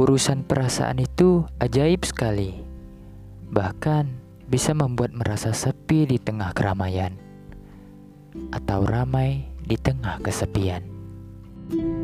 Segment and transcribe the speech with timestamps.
[0.00, 2.56] Urusan perasaan itu ajaib sekali.
[3.52, 4.08] Bahkan
[4.48, 7.12] bisa membuat merasa sepi di tengah keramaian
[8.48, 10.88] atau ramai di tengah kesepian.
[11.70, 11.99] thank you